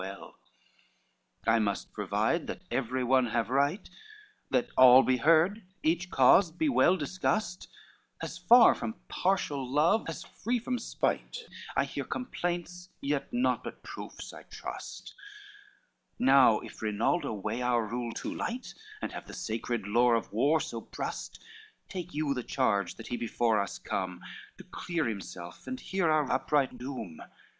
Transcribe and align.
LV 0.01 0.33
"I 1.45 1.59
must 1.59 1.93
provide 1.93 2.47
that 2.47 2.63
every 2.71 3.03
one 3.03 3.27
have 3.27 3.51
right, 3.51 3.87
That 4.49 4.69
all 4.75 5.03
be 5.03 5.17
heard, 5.17 5.63
each 5.83 6.09
cause 6.09 6.51
be 6.51 6.67
well 6.69 6.97
discussed, 6.97 7.67
As 8.19 8.39
far 8.39 8.73
from 8.73 8.95
partial 9.09 9.63
love 9.63 10.05
as 10.09 10.23
free 10.23 10.57
from 10.57 10.79
spite, 10.79 11.45
I 11.75 11.85
hear 11.85 12.03
complaints, 12.03 12.89
yet 12.99 13.31
naught 13.31 13.63
but 13.63 13.83
proves 13.83 14.33
I 14.33 14.41
trust: 14.41 15.13
Now 16.17 16.61
if 16.61 16.81
Rinaldo 16.81 17.31
weigh 17.33 17.61
our 17.61 17.85
rule 17.85 18.11
too 18.11 18.33
light, 18.33 18.73
And 19.03 19.11
have 19.11 19.27
the 19.27 19.35
sacred 19.35 19.85
lore 19.87 20.15
of 20.15 20.33
war 20.33 20.59
so 20.59 20.81
brust, 20.81 21.39
Take 21.89 22.11
you 22.15 22.33
the 22.33 22.41
charge 22.41 22.95
that 22.95 23.09
he 23.09 23.17
before 23.17 23.61
us 23.61 23.77
come 23.77 24.21
To 24.57 24.63
clear 24.63 25.05
himself 25.05 25.67
and 25.67 25.79
hear 25.79 26.09
our 26.09 26.27
upright 26.31 26.79
dome. 26.79 27.21